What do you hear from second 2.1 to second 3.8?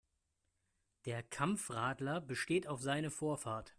besteht auf seine Vorfahrt.